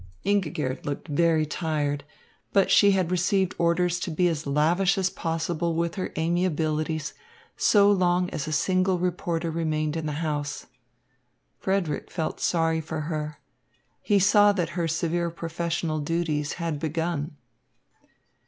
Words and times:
Ingigerd 0.25 0.83
looked 0.83 1.07
very 1.09 1.45
tired. 1.45 2.03
But 2.53 2.71
she 2.71 2.89
had 2.89 3.11
received 3.11 3.53
orders 3.59 3.99
to 3.99 4.09
be 4.09 4.27
as 4.29 4.47
lavish 4.47 4.97
as 4.97 5.11
possible 5.11 5.75
with 5.75 5.93
her 5.93 6.09
amiabilities 6.15 7.13
so 7.55 7.91
long 7.91 8.27
as 8.31 8.47
a 8.47 8.51
single 8.51 8.97
reporter 8.97 9.51
remained 9.51 9.95
in 9.95 10.07
the 10.07 10.13
house. 10.25 10.65
Frederick 11.59 12.09
felt 12.09 12.39
sorry 12.39 12.81
for 12.81 13.01
her. 13.01 13.37
He 14.01 14.17
saw 14.17 14.51
that 14.53 14.69
her 14.69 14.87
severe 14.87 15.29
professional 15.29 15.99
duties 15.99 16.53
had 16.53 16.79
begun. 16.79 17.37